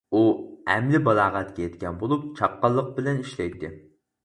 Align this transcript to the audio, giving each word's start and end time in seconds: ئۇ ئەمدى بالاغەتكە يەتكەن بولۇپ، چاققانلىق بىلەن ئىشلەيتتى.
ئۇ 0.17 0.19
ئەمدى 0.75 1.01
بالاغەتكە 1.07 1.63
يەتكەن 1.65 2.01
بولۇپ، 2.05 2.25
چاققانلىق 2.41 2.91
بىلەن 2.99 3.23
ئىشلەيتتى. 3.27 3.75